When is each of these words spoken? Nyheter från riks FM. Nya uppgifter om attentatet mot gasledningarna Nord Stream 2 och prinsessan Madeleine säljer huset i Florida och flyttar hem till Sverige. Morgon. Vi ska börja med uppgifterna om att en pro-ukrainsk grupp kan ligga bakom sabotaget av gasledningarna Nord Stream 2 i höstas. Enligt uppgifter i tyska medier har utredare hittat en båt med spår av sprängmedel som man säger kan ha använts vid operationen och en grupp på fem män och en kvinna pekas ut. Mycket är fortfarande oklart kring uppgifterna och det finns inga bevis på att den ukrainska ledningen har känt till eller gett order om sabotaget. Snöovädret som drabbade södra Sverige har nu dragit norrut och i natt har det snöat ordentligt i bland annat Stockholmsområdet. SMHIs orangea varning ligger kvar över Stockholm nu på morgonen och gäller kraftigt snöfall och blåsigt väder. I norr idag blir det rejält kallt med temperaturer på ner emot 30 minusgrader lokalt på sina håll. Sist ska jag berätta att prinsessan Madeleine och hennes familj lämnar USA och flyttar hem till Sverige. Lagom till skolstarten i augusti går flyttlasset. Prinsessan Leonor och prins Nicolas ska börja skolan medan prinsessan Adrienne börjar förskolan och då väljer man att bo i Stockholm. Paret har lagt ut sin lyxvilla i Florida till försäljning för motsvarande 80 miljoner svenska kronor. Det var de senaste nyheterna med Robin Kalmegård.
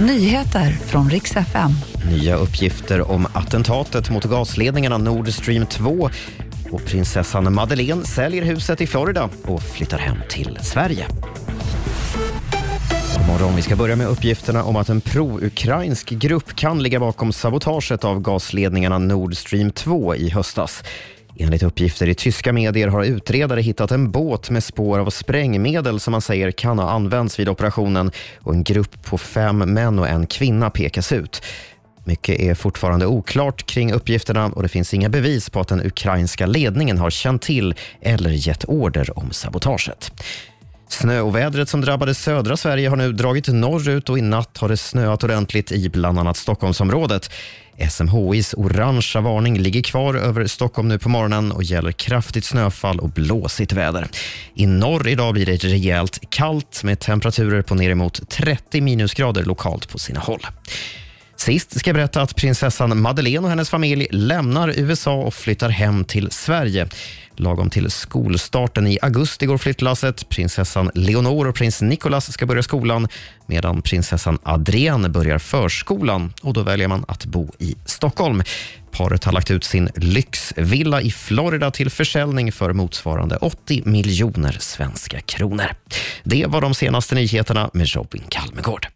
Nyheter 0.00 0.70
från 0.70 1.10
riks 1.10 1.36
FM. 1.36 1.70
Nya 2.10 2.36
uppgifter 2.36 3.10
om 3.10 3.26
attentatet 3.32 4.10
mot 4.10 4.24
gasledningarna 4.24 4.98
Nord 4.98 5.28
Stream 5.28 5.66
2 5.66 6.10
och 6.70 6.84
prinsessan 6.84 7.54
Madeleine 7.54 8.04
säljer 8.04 8.42
huset 8.42 8.80
i 8.80 8.86
Florida 8.86 9.30
och 9.44 9.62
flyttar 9.62 9.98
hem 9.98 10.16
till 10.28 10.58
Sverige. 10.62 11.06
Morgon. 13.28 13.56
Vi 13.56 13.62
ska 13.62 13.76
börja 13.76 13.96
med 13.96 14.06
uppgifterna 14.06 14.64
om 14.64 14.76
att 14.76 14.88
en 14.88 15.00
pro-ukrainsk 15.00 16.10
grupp 16.10 16.56
kan 16.56 16.82
ligga 16.82 17.00
bakom 17.00 17.32
sabotaget 17.32 18.04
av 18.04 18.20
gasledningarna 18.20 18.98
Nord 18.98 19.36
Stream 19.36 19.70
2 19.70 20.14
i 20.14 20.30
höstas. 20.30 20.82
Enligt 21.40 21.62
uppgifter 21.62 22.08
i 22.08 22.14
tyska 22.14 22.52
medier 22.52 22.88
har 22.88 23.04
utredare 23.04 23.60
hittat 23.60 23.90
en 23.90 24.10
båt 24.10 24.50
med 24.50 24.64
spår 24.64 24.98
av 24.98 25.10
sprängmedel 25.10 26.00
som 26.00 26.12
man 26.12 26.20
säger 26.20 26.50
kan 26.50 26.78
ha 26.78 26.90
använts 26.90 27.38
vid 27.38 27.48
operationen 27.48 28.10
och 28.40 28.54
en 28.54 28.64
grupp 28.64 29.02
på 29.02 29.18
fem 29.18 29.58
män 29.58 29.98
och 29.98 30.08
en 30.08 30.26
kvinna 30.26 30.70
pekas 30.70 31.12
ut. 31.12 31.42
Mycket 32.04 32.40
är 32.40 32.54
fortfarande 32.54 33.06
oklart 33.06 33.66
kring 33.66 33.92
uppgifterna 33.92 34.46
och 34.46 34.62
det 34.62 34.68
finns 34.68 34.94
inga 34.94 35.08
bevis 35.08 35.50
på 35.50 35.60
att 35.60 35.68
den 35.68 35.86
ukrainska 35.86 36.46
ledningen 36.46 36.98
har 36.98 37.10
känt 37.10 37.42
till 37.42 37.74
eller 38.00 38.30
gett 38.30 38.64
order 38.64 39.18
om 39.18 39.30
sabotaget. 39.30 40.12
Snöovädret 40.88 41.68
som 41.68 41.80
drabbade 41.80 42.14
södra 42.14 42.56
Sverige 42.56 42.88
har 42.88 42.96
nu 42.96 43.12
dragit 43.12 43.48
norrut 43.48 44.08
och 44.08 44.18
i 44.18 44.20
natt 44.20 44.58
har 44.58 44.68
det 44.68 44.76
snöat 44.76 45.24
ordentligt 45.24 45.72
i 45.72 45.88
bland 45.88 46.18
annat 46.18 46.36
Stockholmsområdet. 46.36 47.30
SMHIs 47.90 48.54
orangea 48.54 49.22
varning 49.22 49.58
ligger 49.58 49.82
kvar 49.82 50.14
över 50.14 50.46
Stockholm 50.46 50.88
nu 50.88 50.98
på 50.98 51.08
morgonen 51.08 51.52
och 51.52 51.62
gäller 51.62 51.92
kraftigt 51.92 52.44
snöfall 52.44 52.98
och 52.98 53.08
blåsigt 53.08 53.72
väder. 53.72 54.08
I 54.54 54.66
norr 54.66 55.08
idag 55.08 55.34
blir 55.34 55.46
det 55.46 55.56
rejält 55.56 56.20
kallt 56.30 56.84
med 56.84 57.00
temperaturer 57.00 57.62
på 57.62 57.74
ner 57.74 57.90
emot 57.90 58.28
30 58.28 58.80
minusgrader 58.80 59.44
lokalt 59.44 59.88
på 59.88 59.98
sina 59.98 60.20
håll. 60.20 60.46
Sist 61.48 61.80
ska 61.80 61.90
jag 61.90 61.94
berätta 61.94 62.22
att 62.22 62.36
prinsessan 62.36 63.00
Madeleine 63.00 63.44
och 63.44 63.48
hennes 63.48 63.70
familj 63.70 64.06
lämnar 64.10 64.68
USA 64.76 65.14
och 65.14 65.34
flyttar 65.34 65.68
hem 65.68 66.04
till 66.04 66.30
Sverige. 66.30 66.88
Lagom 67.36 67.70
till 67.70 67.90
skolstarten 67.90 68.86
i 68.86 68.98
augusti 69.02 69.46
går 69.46 69.58
flyttlasset. 69.58 70.28
Prinsessan 70.28 70.90
Leonor 70.94 71.48
och 71.48 71.54
prins 71.54 71.82
Nicolas 71.82 72.32
ska 72.32 72.46
börja 72.46 72.62
skolan 72.62 73.08
medan 73.46 73.82
prinsessan 73.82 74.38
Adrienne 74.42 75.08
börjar 75.08 75.38
förskolan 75.38 76.32
och 76.42 76.52
då 76.52 76.62
väljer 76.62 76.88
man 76.88 77.04
att 77.08 77.24
bo 77.24 77.52
i 77.58 77.76
Stockholm. 77.84 78.42
Paret 78.90 79.24
har 79.24 79.32
lagt 79.32 79.50
ut 79.50 79.64
sin 79.64 79.88
lyxvilla 79.96 81.00
i 81.00 81.10
Florida 81.10 81.70
till 81.70 81.90
försäljning 81.90 82.52
för 82.52 82.72
motsvarande 82.72 83.36
80 83.36 83.82
miljoner 83.84 84.56
svenska 84.60 85.20
kronor. 85.20 85.66
Det 86.24 86.46
var 86.46 86.60
de 86.60 86.74
senaste 86.74 87.14
nyheterna 87.14 87.70
med 87.72 87.94
Robin 87.94 88.22
Kalmegård. 88.28 88.88